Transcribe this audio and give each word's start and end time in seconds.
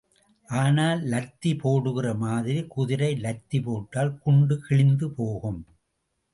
ஆனை 0.49 0.85
லத்தி 1.11 1.51
போடுகிற 1.59 2.13
மாதிரி 2.13 2.63
குதிரை 2.67 3.11
லத்தி 3.21 3.63
போட்டால் 3.63 4.13
குண்டி 4.25 4.57
கிழிந்து 4.57 5.09
போகும். 5.11 5.61